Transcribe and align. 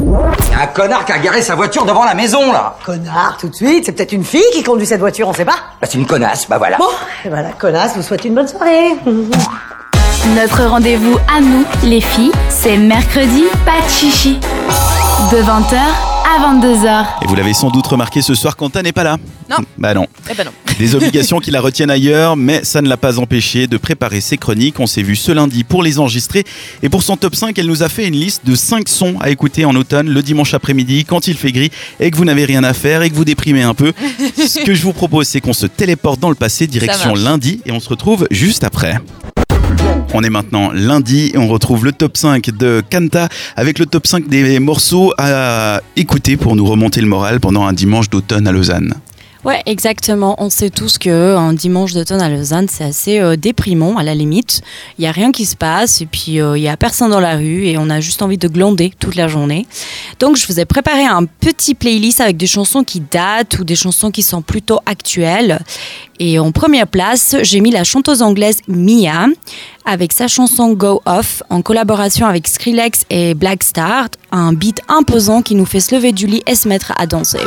Y 0.00 0.54
a 0.54 0.62
un 0.62 0.66
connard 0.66 1.04
qui 1.04 1.12
a 1.12 1.18
garé 1.18 1.42
sa 1.42 1.54
voiture 1.54 1.84
devant 1.84 2.04
la 2.04 2.14
maison, 2.14 2.52
là 2.52 2.76
Connard, 2.84 3.36
tout 3.38 3.48
de 3.48 3.54
suite. 3.54 3.84
C'est 3.84 3.92
peut-être 3.92 4.12
une 4.12 4.24
fille 4.24 4.42
qui 4.52 4.62
conduit 4.62 4.86
cette 4.86 5.00
voiture, 5.00 5.28
on 5.28 5.32
sait 5.32 5.44
pas. 5.44 5.56
Bah, 5.80 5.86
c'est 5.90 5.98
une 5.98 6.06
connasse, 6.06 6.48
bah 6.48 6.58
voilà. 6.58 6.76
Bon, 6.78 6.88
et 7.24 7.28
voilà, 7.28 7.50
connasse, 7.52 7.96
vous 7.96 8.02
souhaite 8.02 8.24
une 8.24 8.34
bonne 8.34 8.48
soirée. 8.48 8.94
Notre 10.36 10.64
rendez-vous 10.64 11.16
à 11.34 11.40
nous, 11.40 11.64
les 11.82 12.00
filles, 12.00 12.32
c'est 12.48 12.76
mercredi, 12.76 13.44
pas 13.64 13.84
de 13.84 13.90
chichi. 13.90 14.38
De 15.32 15.38
20h 15.38 15.76
à 15.76 16.54
22h. 16.54 17.04
Et 17.22 17.26
vous 17.26 17.34
l'avez 17.34 17.54
sans 17.54 17.70
doute 17.70 17.86
remarqué 17.86 18.22
ce 18.22 18.34
soir, 18.34 18.56
Quentin 18.56 18.82
n'est 18.82 18.92
pas 18.92 19.04
là. 19.04 19.16
Non. 19.48 19.56
Bah 19.78 19.94
non. 19.94 20.06
Eh 20.30 20.34
ben 20.34 20.44
non. 20.44 20.52
Des 20.80 20.94
obligations 20.94 21.40
qui 21.40 21.50
la 21.50 21.60
retiennent 21.60 21.90
ailleurs, 21.90 22.38
mais 22.38 22.64
ça 22.64 22.80
ne 22.80 22.88
l'a 22.88 22.96
pas 22.96 23.18
empêché 23.18 23.66
de 23.66 23.76
préparer 23.76 24.22
ses 24.22 24.38
chroniques. 24.38 24.80
On 24.80 24.86
s'est 24.86 25.02
vu 25.02 25.14
ce 25.14 25.30
lundi 25.30 25.62
pour 25.62 25.82
les 25.82 25.98
enregistrer. 25.98 26.42
Et 26.82 26.88
pour 26.88 27.02
son 27.02 27.18
top 27.18 27.34
5, 27.34 27.58
elle 27.58 27.66
nous 27.66 27.82
a 27.82 27.90
fait 27.90 28.08
une 28.08 28.14
liste 28.14 28.46
de 28.46 28.54
5 28.54 28.88
sons 28.88 29.16
à 29.20 29.28
écouter 29.28 29.66
en 29.66 29.76
automne, 29.76 30.08
le 30.08 30.22
dimanche 30.22 30.54
après-midi, 30.54 31.04
quand 31.04 31.28
il 31.28 31.36
fait 31.36 31.52
gris 31.52 31.70
et 32.00 32.10
que 32.10 32.16
vous 32.16 32.24
n'avez 32.24 32.46
rien 32.46 32.64
à 32.64 32.72
faire 32.72 33.02
et 33.02 33.10
que 33.10 33.14
vous 33.14 33.26
déprimez 33.26 33.60
un 33.62 33.74
peu. 33.74 33.92
Ce 34.38 34.64
que 34.64 34.72
je 34.72 34.82
vous 34.82 34.94
propose, 34.94 35.28
c'est 35.28 35.42
qu'on 35.42 35.52
se 35.52 35.66
téléporte 35.66 36.18
dans 36.18 36.30
le 36.30 36.34
passé, 36.34 36.66
direction 36.66 37.14
lundi, 37.14 37.60
et 37.66 37.72
on 37.72 37.80
se 37.80 37.90
retrouve 37.90 38.26
juste 38.30 38.64
après. 38.64 38.98
On 40.14 40.24
est 40.24 40.30
maintenant 40.30 40.70
lundi 40.72 41.30
et 41.34 41.36
on 41.36 41.46
retrouve 41.46 41.84
le 41.84 41.92
top 41.92 42.16
5 42.16 42.56
de 42.56 42.82
Kanta 42.88 43.28
avec 43.54 43.78
le 43.78 43.84
top 43.84 44.06
5 44.06 44.28
des 44.28 44.58
morceaux 44.60 45.12
à 45.18 45.82
écouter 45.96 46.38
pour 46.38 46.56
nous 46.56 46.64
remonter 46.64 47.02
le 47.02 47.06
moral 47.06 47.38
pendant 47.38 47.66
un 47.66 47.74
dimanche 47.74 48.08
d'automne 48.08 48.48
à 48.48 48.52
Lausanne. 48.52 48.94
Ouais, 49.42 49.62
exactement. 49.64 50.34
On 50.36 50.50
sait 50.50 50.68
tous 50.68 50.98
que 50.98 51.34
un 51.34 51.54
dimanche 51.54 51.94
d'automne 51.94 52.20
à 52.20 52.28
Lausanne, 52.28 52.66
c'est 52.68 52.84
assez 52.84 53.20
euh, 53.20 53.36
déprimant 53.36 53.96
à 53.96 54.02
la 54.02 54.14
limite. 54.14 54.60
Il 54.98 55.04
y 55.04 55.06
a 55.06 55.12
rien 55.12 55.32
qui 55.32 55.46
se 55.46 55.56
passe 55.56 56.02
et 56.02 56.06
puis 56.06 56.42
euh, 56.42 56.58
il 56.58 56.62
y 56.62 56.68
a 56.68 56.76
personne 56.76 57.10
dans 57.10 57.20
la 57.20 57.36
rue 57.36 57.64
et 57.64 57.78
on 57.78 57.88
a 57.88 58.00
juste 58.00 58.20
envie 58.20 58.36
de 58.36 58.48
glander 58.48 58.92
toute 58.98 59.14
la 59.14 59.28
journée. 59.28 59.66
Donc 60.18 60.36
je 60.36 60.46
vous 60.46 60.60
ai 60.60 60.66
préparé 60.66 61.06
un 61.06 61.24
petit 61.24 61.74
playlist 61.74 62.20
avec 62.20 62.36
des 62.36 62.46
chansons 62.46 62.84
qui 62.84 63.00
datent 63.00 63.58
ou 63.58 63.64
des 63.64 63.76
chansons 63.76 64.10
qui 64.10 64.22
sont 64.22 64.42
plutôt 64.42 64.80
actuelles. 64.84 65.60
Et 66.18 66.38
en 66.38 66.52
première 66.52 66.86
place, 66.86 67.34
j'ai 67.40 67.60
mis 67.60 67.70
la 67.70 67.82
chanteuse 67.82 68.20
anglaise 68.20 68.58
Mia 68.68 69.26
avec 69.84 70.12
sa 70.12 70.28
chanson 70.28 70.72
Go 70.72 71.02
Off 71.06 71.42
en 71.50 71.62
collaboration 71.62 72.26
avec 72.26 72.46
Skrillex 72.46 73.04
et 73.10 73.34
Black 73.34 73.62
Star, 73.62 74.08
un 74.32 74.52
beat 74.52 74.80
imposant 74.88 75.42
qui 75.42 75.54
nous 75.54 75.66
fait 75.66 75.80
se 75.80 75.94
lever 75.94 76.12
du 76.12 76.26
lit 76.26 76.42
et 76.46 76.54
se 76.54 76.68
mettre 76.68 76.92
à 76.96 77.06
danser. 77.06 77.40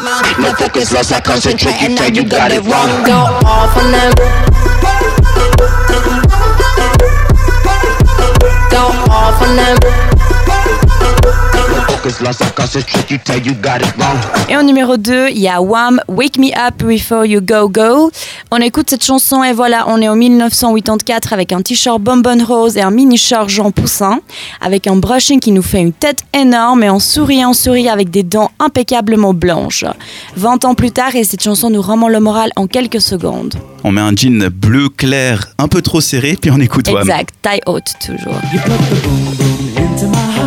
Et 14.50 14.58
en 14.58 14.64
numéro 14.64 14.98
2, 14.98 15.30
il 15.30 15.40
y 15.40 15.48
a 15.48 15.62
Wham, 15.62 16.02
Wake 16.10 16.38
Me 16.38 16.48
Up 16.48 16.84
Before 16.84 17.26
You 17.26 17.40
Go 17.42 17.70
Go. 17.70 18.12
On 18.52 18.58
écoute 18.58 18.90
cette 18.90 19.06
chanson 19.06 19.42
et 19.42 19.54
voilà, 19.54 19.86
on 19.88 20.02
est 20.02 20.10
en 20.10 20.16
1984 20.16 21.32
avec 21.32 21.54
un 21.54 21.62
t-shirt 21.62 22.02
bonbon 22.02 22.44
rose 22.44 22.76
et 22.76 22.82
un 22.82 22.92
mini 22.92 23.18
short 23.18 23.48
Jean 23.48 23.72
Poussin, 23.72 24.20
avec 24.60 24.88
un 24.88 24.98
brushing 24.98 25.40
qui 25.40 25.54
nous 25.54 25.62
fait 25.62 25.80
une 25.80 25.94
tête 25.94 26.23
énorme 26.34 26.84
et 26.84 26.90
on 26.90 27.00
sourit, 27.00 27.45
on 27.45 27.54
sourit 27.54 27.88
avec 27.88 28.10
des 28.10 28.23
dents 28.23 28.52
impeccablement 28.60 29.34
blanches. 29.34 29.86
20 30.36 30.66
ans 30.66 30.76
plus 30.76 30.92
tard 30.92 31.16
et 31.16 31.23
cette 31.23 31.44
chanson 31.44 31.70
nous 31.70 31.82
remonte 31.82 32.12
le 32.12 32.20
moral 32.20 32.52
en 32.58 32.67
quelques 32.67 33.02
secondes. 33.02 33.56
On 33.86 33.94
met 33.94 34.02
un 34.02 34.14
jean 34.14 34.50
bleu 34.50 34.90
clair 34.90 35.54
un 35.58 35.70
peu 35.70 35.82
trop 35.82 36.02
serré, 36.02 36.38
puis 36.40 36.52
on 36.52 36.60
écoute 36.60 36.90
Wham. 36.90 37.02
Exact, 37.02 37.30
taille 37.42 37.62
haute 37.66 37.94
toujours. 38.06 38.40
You 38.54 38.60
put 38.60 38.72
the 38.90 39.02
boom 39.04 39.36
boom 39.38 39.78
into 39.78 40.08
my 40.08 40.42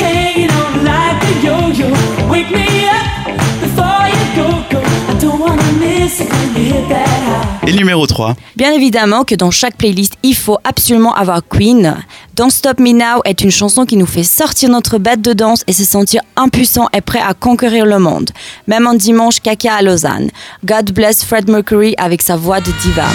hanging 0.00 0.50
on 0.50 0.84
like 0.84 1.22
a 1.22 1.32
yo-yo. 1.44 1.88
Wake 2.30 2.50
me 2.50 2.88
up 2.88 3.36
before 3.60 4.08
you 4.08 4.24
go, 4.36 4.48
go. 4.70 4.80
I 5.08 5.18
don't 5.20 5.38
wanna 5.40 5.72
miss 5.78 6.20
it 6.20 6.28
when 6.30 6.48
you 6.56 6.72
hit 6.74 6.88
that 6.88 7.06
high. 7.06 7.68
Et 7.68 7.72
le 7.72 7.78
numéro 7.78 8.06
3, 8.06 8.34
Bien 8.56 8.72
évidemment 8.72 9.24
que 9.24 9.34
dans 9.34 9.50
chaque 9.50 9.76
playlist, 9.76 10.14
il 10.22 10.34
faut 10.34 10.58
absolument 10.64 11.14
avoir 11.14 11.40
Queen. 11.48 11.94
Don't 12.34 12.50
Stop 12.50 12.80
Me 12.80 12.92
Now 12.92 13.20
est 13.24 13.42
une 13.42 13.50
chanson 13.50 13.84
qui 13.86 13.96
nous 13.96 14.06
fait 14.06 14.24
sortir 14.24 14.70
notre 14.70 14.98
bête 14.98 15.20
de 15.20 15.34
danse 15.34 15.62
et 15.66 15.72
se 15.72 15.84
sentir 15.84 16.22
impuissant 16.36 16.88
et 16.92 17.00
prêt 17.00 17.20
à 17.20 17.34
conquérir 17.34 17.86
le 17.86 17.98
monde. 17.98 18.30
Même 18.66 18.86
un 18.86 18.94
dimanche 18.94 19.40
caca 19.40 19.74
à 19.74 19.82
Lausanne. 19.82 20.30
God 20.64 20.92
bless 20.92 21.24
Fred 21.24 21.48
Mercury 21.48 21.94
avec 21.98 22.22
sa 22.22 22.36
voix 22.36 22.60
de 22.60 22.72
diva. 22.82 23.06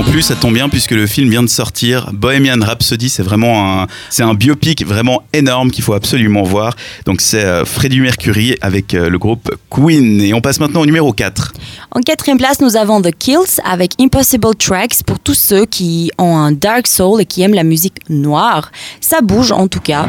En 0.00 0.02
plus, 0.02 0.22
ça 0.22 0.34
tombe 0.34 0.54
bien 0.54 0.70
puisque 0.70 0.92
le 0.92 1.06
film 1.06 1.28
vient 1.28 1.42
de 1.42 1.48
sortir. 1.48 2.10
Bohemian 2.14 2.58
Rhapsody, 2.58 3.10
c'est 3.10 3.22
vraiment 3.22 3.82
un, 3.82 3.86
c'est 4.08 4.22
un 4.22 4.32
biopic 4.32 4.86
vraiment 4.86 5.24
énorme 5.34 5.70
qu'il 5.70 5.84
faut 5.84 5.92
absolument 5.92 6.42
voir. 6.42 6.74
Donc 7.04 7.20
c'est 7.20 7.44
euh, 7.44 7.66
Freddie 7.66 8.00
Mercury 8.00 8.56
avec 8.62 8.94
euh, 8.94 9.10
le 9.10 9.18
groupe 9.18 9.50
Queen. 9.68 10.22
Et 10.22 10.32
on 10.32 10.40
passe 10.40 10.58
maintenant 10.58 10.80
au 10.80 10.86
numéro 10.86 11.12
4. 11.12 11.52
En 11.90 12.00
quatrième 12.00 12.38
place, 12.38 12.60
nous 12.60 12.76
avons 12.76 13.02
The 13.02 13.10
Kills 13.10 13.60
avec 13.62 13.92
Impossible 14.00 14.54
Tracks 14.56 15.02
pour 15.04 15.18
tous 15.20 15.34
ceux 15.34 15.66
qui 15.66 16.10
ont 16.16 16.34
un 16.34 16.52
dark 16.52 16.86
soul 16.86 17.20
et 17.20 17.26
qui 17.26 17.42
aiment 17.42 17.52
la 17.52 17.64
musique 17.64 17.98
noire. 18.08 18.72
Ça 19.02 19.20
bouge 19.20 19.52
en 19.52 19.68
tout 19.68 19.80
cas. 19.80 20.08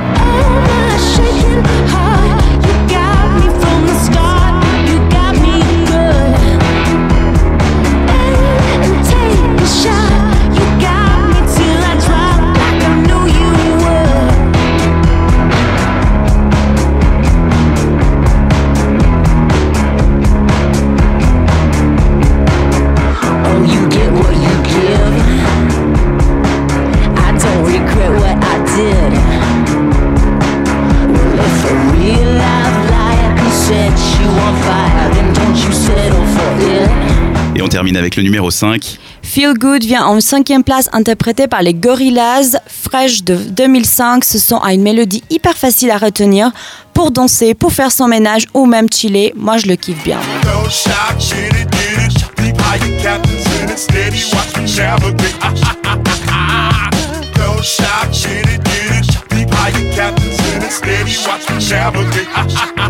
Et 37.62 37.64
on 37.64 37.68
termine 37.68 37.96
avec 37.96 38.16
le 38.16 38.24
numéro 38.24 38.50
5. 38.50 38.98
Feel 39.22 39.54
Good 39.54 39.84
vient 39.84 40.04
en 40.04 40.20
cinquième 40.20 40.64
place 40.64 40.90
interprété 40.94 41.48
par 41.48 41.62
les 41.62 41.76
Gorillaz, 41.76 42.58
Fresh 42.66 43.24
de 43.24 43.36
2005. 43.36 44.24
Ce 44.24 44.40
son 44.40 44.58
a 44.58 44.74
une 44.74 44.82
mélodie 44.82 45.22
hyper 45.30 45.56
facile 45.56 45.92
à 45.92 46.00
retenir 46.00 46.50
pour 46.96 47.12
danser, 47.12 47.54
pour 47.54 47.72
faire 47.72 47.92
son 47.92 48.08
ménage 48.08 48.48
ou 48.56 48.66
même 48.66 48.88
chiller. 48.92 49.32
Moi, 49.36 49.58
je 49.58 49.68
le 49.68 49.76
kiffe 49.76 50.04
bien. 50.04 50.20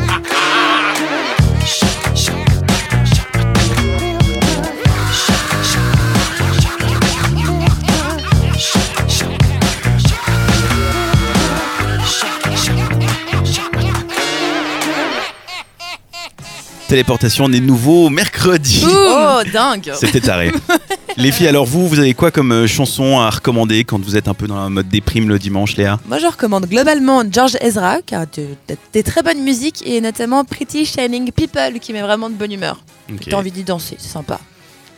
Téléportation 16.92 17.48
des 17.48 17.62
nouveaux 17.62 18.10
mercredis. 18.10 18.84
Oh, 19.14 19.40
dingue 19.54 19.94
C'était 19.96 20.20
taré. 20.20 20.52
Les 21.18 21.32
filles, 21.32 21.48
alors 21.48 21.66
vous, 21.66 21.88
vous 21.88 22.00
avez 22.00 22.14
quoi 22.14 22.32
comme 22.32 22.52
euh, 22.52 22.68
chanson 22.68 23.18
à 23.18 23.30
recommander 23.30 23.86
quand 23.86 24.04
vous 24.04 24.18
êtes 24.18 24.28
un 24.28 24.34
peu 24.34 24.46
dans 24.46 24.62
la 24.62 24.68
mode 24.68 24.90
déprime 24.90 25.30
le 25.30 25.40
dimanche, 25.40 25.78
Léa? 25.78 26.00
Moi, 26.10 26.18
je 26.20 26.26
recommande 26.26 26.66
globalement 26.66 27.24
George 27.32 27.56
Ezra, 27.62 28.02
qui 28.06 28.14
a 28.14 28.26
de- 28.26 28.56
de- 28.68 28.76
des 28.92 29.04
très 29.04 29.24
bonnes 29.24 29.42
musiques, 29.42 29.82
et 29.86 30.02
notamment 30.02 30.44
Pretty 30.44 30.86
Shining 30.86 31.32
People, 31.32 31.80
qui 31.80 31.94
met 31.94 32.02
vraiment 32.02 32.30
de 32.30 32.36
bonne 32.36 32.52
humeur. 32.52 32.78
Ok. 33.10 33.22
T'as 33.30 33.38
envie 33.38 33.52
d'y 33.52 33.64
danser, 33.64 33.96
c'est 33.98 34.12
sympa. 34.12 34.38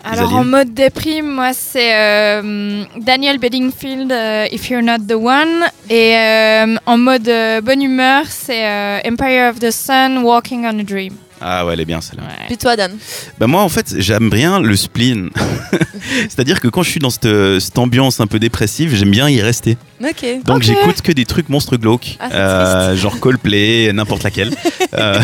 Alors 0.04 0.34
en 0.36 0.44
mode 0.44 0.74
déprime, 0.74 1.28
moi 1.30 1.52
c'est 1.54 1.96
euh, 1.96 2.84
Daniel 3.00 3.38
Bedingfield, 3.38 4.12
euh, 4.12 4.48
If 4.52 4.70
You're 4.70 4.82
Not 4.84 5.06
the 5.08 5.14
One. 5.14 5.64
Et 5.90 6.18
euh, 6.18 6.76
en 6.86 6.98
mode 6.98 7.28
euh, 7.30 7.62
bonne 7.62 7.82
humeur, 7.82 8.26
c'est 8.28 8.68
euh, 8.68 9.00
Empire 9.08 9.52
of 9.52 9.60
the 9.60 9.72
Sun, 9.72 10.18
Walking 10.24 10.66
on 10.66 10.78
a 10.80 10.84
Dream. 10.84 11.14
Ah 11.46 11.66
ouais, 11.66 11.74
elle 11.74 11.82
est 11.82 11.86
bien 11.86 12.00
celle-là. 12.02 12.24
Ouais. 12.24 12.46
Puis 12.48 12.58
toi, 12.58 12.76
Dan 12.76 12.94
Bah 13.40 13.48
moi 13.48 13.62
en 13.64 13.70
fait 13.70 13.96
j'aime 13.98 14.30
bien 14.30 14.60
le 14.62 14.76
spleen. 14.76 15.30
C'est-à-dire 16.30 16.60
que 16.62 16.68
quand 16.68 16.84
je 16.84 16.90
suis 16.90 17.00
dans 17.00 17.10
cette, 17.10 17.28
cette 17.60 17.78
ambiance 17.78 18.20
un 18.20 18.28
peu 18.28 18.40
dépressive, 18.40 18.96
j'aime 18.96 19.12
bien 19.12 19.30
y 19.30 19.42
rester. 19.42 19.78
Ok. 20.04 20.26
Donc 20.46 20.62
j'écoute 20.64 21.02
que 21.02 21.12
des 21.12 21.26
trucs 21.26 21.50
monstres 21.50 21.78
glauques, 21.78 22.18
Ah, 22.20 22.30
Euh, 22.34 22.96
genre 22.96 23.20
Coldplay, 23.20 23.92
n'importe 23.94 24.24
laquelle. 24.24 24.52
Euh, 24.96 25.20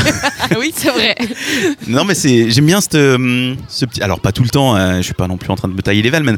oui, 0.57 0.73
c'est 0.75 0.89
vrai. 0.89 1.15
non 1.87 2.03
mais 2.03 2.15
c'est 2.15 2.49
j'aime 2.49 2.65
bien 2.65 2.81
cette, 2.81 2.95
euh, 2.95 3.53
ce 3.67 3.85
petit. 3.85 4.01
Alors 4.01 4.19
pas 4.19 4.31
tout 4.31 4.41
le 4.41 4.49
temps, 4.49 4.73
hein, 4.75 4.97
je 4.97 5.03
suis 5.03 5.13
pas 5.13 5.27
non 5.27 5.37
plus 5.37 5.51
en 5.51 5.55
train 5.55 5.67
de 5.67 5.73
me 5.75 5.81
tailler 5.83 6.01
les 6.01 6.09
veines, 6.09 6.23
mais 6.23 6.33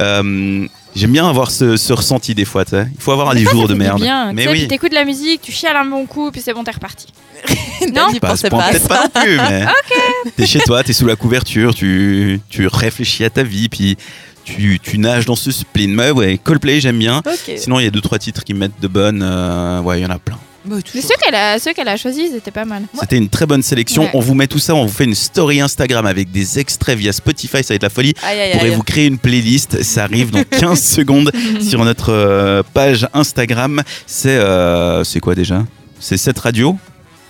euh, 0.00 0.64
j'aime 0.96 1.12
bien 1.12 1.28
avoir 1.28 1.50
ce, 1.50 1.76
ce 1.76 1.92
ressenti 1.92 2.34
des 2.34 2.44
fois. 2.44 2.64
tu 2.64 2.70
sais. 2.72 2.86
Il 2.94 3.00
faut 3.00 3.12
avoir 3.12 3.34
des 3.34 3.44
jours 3.44 3.68
de 3.68 3.74
merde. 3.74 4.00
bien. 4.00 4.32
Mais 4.32 4.48
oui. 4.48 4.66
t'écoutes 4.68 4.90
de 4.90 4.94
la 4.96 5.04
musique, 5.04 5.40
tu 5.42 5.52
chiales 5.52 5.76
un 5.76 5.84
bon 5.84 6.06
coup, 6.06 6.30
puis 6.30 6.40
c'est 6.40 6.52
bon, 6.54 6.64
t'es 6.64 6.70
reparti. 6.72 7.06
Non. 7.94 8.08
Pas 8.20 8.32
à 8.32 8.36
peut-être 8.36 8.88
pas 8.88 9.04
non 9.04 9.20
plus, 9.22 9.36
mais 9.36 9.64
t'es 10.36 10.46
chez 10.46 10.58
toi, 10.58 10.82
t'es 10.82 10.92
sous 10.92 11.06
la 11.06 11.14
couverture, 11.14 11.72
tu, 11.74 12.40
tu 12.50 12.66
réfléchis 12.66 13.22
à 13.24 13.30
ta 13.30 13.44
vie, 13.44 13.68
puis 13.68 13.96
tu, 14.44 14.80
tu 14.82 14.98
nages 14.98 15.26
dans 15.26 15.36
ce 15.36 15.52
spleen. 15.52 15.94
Mais 15.94 16.10
ouais, 16.10 16.38
Coldplay, 16.42 16.80
j'aime 16.80 16.98
bien. 16.98 17.22
Sinon, 17.56 17.78
il 17.78 17.84
y 17.84 17.86
a 17.86 17.90
deux 17.90 18.00
trois 18.00 18.18
titres 18.18 18.42
qui 18.42 18.52
me 18.54 18.58
mettent 18.58 18.80
de 18.80 18.88
bonnes. 18.88 19.22
euh, 19.22 19.80
ouais, 19.80 20.00
il 20.00 20.02
y 20.02 20.06
en 20.06 20.10
a 20.10 20.18
plein. 20.18 20.38
Bah, 20.64 20.76
Mais 20.94 21.00
ceux 21.00 21.14
qu'elle 21.22 21.34
a, 21.34 21.58
ceux 21.58 21.72
qu'elle 21.72 21.88
a 21.88 21.96
choisis, 21.96 22.30
ils 22.32 22.36
étaient 22.36 22.50
pas 22.50 22.64
mal. 22.64 22.82
C'était 23.00 23.16
une 23.16 23.28
très 23.28 23.46
bonne 23.46 23.62
sélection. 23.62 24.02
Ouais. 24.04 24.10
On 24.14 24.20
vous 24.20 24.34
met 24.34 24.46
tout 24.46 24.58
ça, 24.58 24.74
on 24.74 24.84
vous 24.86 24.92
fait 24.92 25.04
une 25.04 25.14
story 25.14 25.60
Instagram 25.60 26.04
avec 26.06 26.30
des 26.30 26.58
extraits 26.58 26.98
via 26.98 27.12
Spotify, 27.12 27.62
ça 27.62 27.68
va 27.70 27.74
être 27.76 27.82
la 27.84 27.90
folie. 27.90 28.12
Aïe, 28.22 28.40
aïe, 28.40 28.52
Pourrez 28.52 28.68
aïe. 28.70 28.74
vous 28.74 28.82
créer 28.82 29.06
une 29.06 29.18
playlist, 29.18 29.82
ça 29.82 30.04
arrive 30.04 30.30
dans 30.30 30.44
15 30.50 30.82
secondes 30.82 31.30
sur 31.60 31.84
notre 31.84 32.12
euh, 32.12 32.62
page 32.74 33.06
Instagram. 33.14 33.82
C'est 34.06 34.30
euh, 34.36 35.04
c'est 35.04 35.20
quoi 35.20 35.34
déjà? 35.34 35.64
C'est 36.00 36.16
cette 36.16 36.38
radio? 36.38 36.76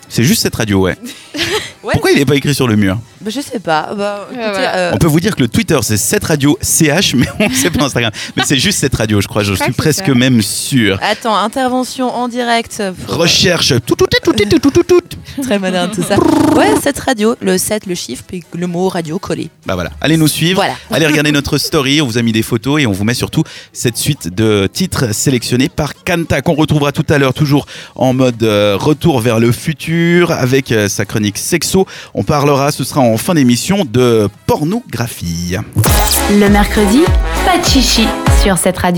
C'est 0.09 0.25
juste 0.25 0.43
cette 0.43 0.57
radio, 0.57 0.81
ouais. 0.81 0.97
Ouais. 1.85 1.93
Pourquoi 1.93 2.11
il 2.11 2.19
n'est 2.19 2.27
pas 2.27 2.35
écrit 2.35 2.55
sur 2.55 2.67
le 2.67 2.75
mur? 2.77 2.99
Bah, 3.29 3.35
je 3.35 3.41
sais 3.43 3.59
pas. 3.59 3.91
Bah, 3.95 4.27
euh, 4.35 4.93
on 4.95 4.97
peut 4.97 5.07
vous 5.07 5.21
dire 5.21 5.37
que 5.37 5.43
le 5.43 5.49
Twitter, 5.49 5.79
c'est 5.83 5.99
cette 5.99 6.25
radio 6.25 6.59
CH, 6.63 7.15
mais 7.15 7.27
on 7.39 7.51
ne 7.51 7.55
sait 7.55 7.69
pas 7.69 7.85
Instagram. 7.85 8.11
mais 8.37 8.43
c'est 8.47 8.57
juste 8.57 8.79
cette 8.79 8.95
radio, 8.95 9.21
je 9.21 9.29
crois. 9.29 9.43
Je, 9.43 9.53
suis 9.53 9.73
presque 9.73 10.09
même 10.09 10.41
sûr. 10.41 10.99
Attends, 11.03 11.37
intervention 11.37 12.09
en 12.09 12.29
direct. 12.29 12.83
Recherche. 13.07 13.75
Tout, 13.85 13.97
tout, 13.97 14.07
tout, 14.07 14.33
tout, 14.33 14.59
tout, 14.59 14.71
tout, 14.71 14.83
tout. 14.83 15.43
Très 15.43 15.59
moderne, 15.59 15.91
tout 15.95 16.03
ça. 16.03 16.17
Ouais, 16.57 16.73
cette 16.83 16.99
radio, 16.99 17.37
le 17.41 17.59
7, 17.59 17.85
le 17.85 17.95
chiffre, 17.95 18.25
puis 18.27 18.43
le 18.55 18.67
mot 18.67 18.89
radio 18.89 19.19
collé. 19.19 19.51
Bah 19.67 19.75
voilà. 19.75 19.91
Allez 20.01 20.17
nous 20.17 20.27
suivre. 20.27 20.57
Voilà. 20.57 20.75
Allez 20.91 21.07
regarder 21.07 21.31
notre 21.31 21.59
story. 21.59 22.01
On 22.01 22.07
vous 22.07 22.17
a 22.17 22.23
mis 22.23 22.33
des 22.33 22.43
photos 22.43 22.81
et 22.81 22.87
on 22.87 22.93
vous 22.93 23.05
met 23.05 23.15
surtout 23.15 23.45
cette 23.75 23.99
suite 23.99 24.35
de 24.35 24.69
titres 24.73 25.15
sélectionnés 25.15 25.69
par 25.69 26.03
Kanta, 26.03 26.41
qu'on 26.41 26.55
retrouvera 26.55 26.93
tout 26.93 27.07
à 27.11 27.19
l'heure, 27.19 27.35
toujours 27.35 27.67
en 27.95 28.15
mode 28.15 28.43
euh, 28.43 28.77
retour 28.81 29.21
vers 29.21 29.39
le 29.39 29.53
futur 29.53 30.31
avec 30.31 30.73
euh, 30.73 30.89
sa 30.89 31.05
chronique 31.05 31.37
sexo. 31.37 31.87
On 32.15 32.25
parlera, 32.25 32.73
ce 32.73 32.85
sera 32.85 33.03
en 33.03 33.18
fin 33.19 33.35
d'émission 33.35 33.85
de 33.85 34.29
pornographie. 34.47 35.57
Le 36.31 36.49
mercredi, 36.49 37.03
pas 37.45 37.59
de 37.59 37.65
chichi 37.65 38.07
sur 38.43 38.57
cette 38.59 38.79
radio. 38.79 38.97